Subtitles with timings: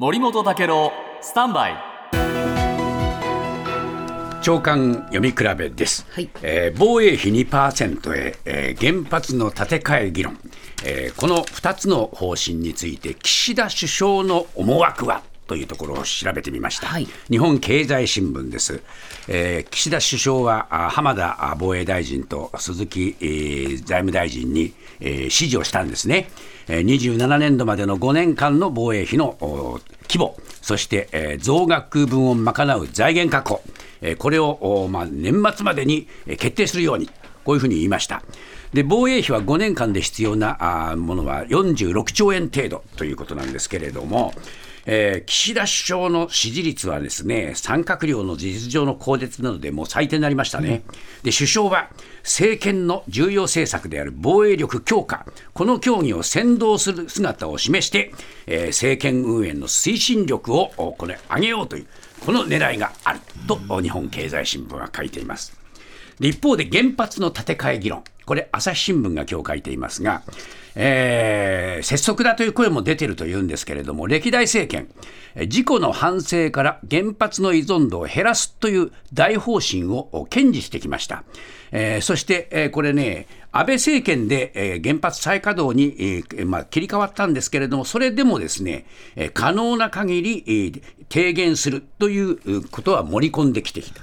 [0.00, 1.76] 森本武郎スタンバイ。
[4.40, 6.30] 長官読み比べです、はい。
[6.40, 10.38] えー防衛費2%へ、えー原発の建て替え議論、
[10.84, 15.24] えーこの2つの方針について岸田首相の思惑は？
[15.48, 17.08] というところを調べてみました、はい。
[17.28, 18.80] 日本経済新聞です、
[19.26, 26.28] えー岸田首相はあ浜田あ防衛大臣と鈴木、えー財務大臣に、えー指示をしたんですね、
[26.68, 33.62] えー27年度までの5年間の防衛費のお規模そして、え増額分を賄う財源確保、
[34.00, 37.08] えこれを、ま、年末までに決定するように
[37.48, 38.22] こういうふうに言いました。
[38.74, 44.34] で防衛費は5年間で必要なものは46兆円程度ということなんですけれども、
[44.84, 50.82] えー岸田首相の支持率はですね三閣僚の事実上の更迭などでもう最低になりましたね、
[51.22, 51.88] で首相は
[52.22, 58.12] 政権の重要政策である防衛力強化、この協議を先導する姿を示して、
[58.46, 61.86] えー政権運営の推進力をおこれ上げようという、
[62.26, 65.67] この狙いがあるとお日本経済新聞は書いています。
[66.20, 70.22] 一方で原発の建て替え議論、これ、朝日新聞が今日書いていますが、
[70.74, 74.88] えー拙速だという声も出ているというんですけれども、歴代政権、
[75.48, 81.24] 事故の反省から原発の依存度を減らすという大方針を堅持してきました。
[81.70, 83.26] えーそして、えーこれね、
[83.58, 94.02] 安倍政権で、え原発再稼働に、えま、切り替わったんですけれども、それでもですね、え可能な限り、えー低減するということは盛り込んできてきた。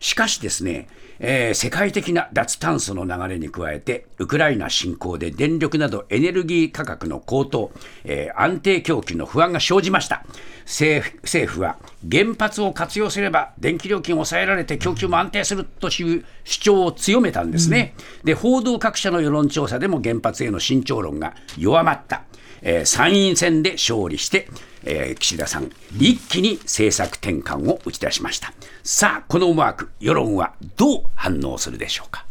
[0.00, 0.88] しかしですね、
[1.20, 7.70] えー世界的な脱炭素の流れに加えて、ウクライナ侵攻で電力などエネルギー価格の高騰、
[8.04, 10.24] えー安定供給の不安が生じました。
[10.66, 11.76] 政府政府は
[12.10, 17.94] 原発を活用すれば電気料金を抑えられて供給も安定するという主張を強めたんですね。
[18.24, 22.24] で、報道各社の世論調査でも原発への慎重論が弱まった。
[22.62, 24.48] えー参院選で勝利して、
[24.84, 28.52] えー岸田さん、一気に政策転換を打ち出しました。
[28.82, 32.25] さあ、この思惑、世論はどう反応するでしょうか？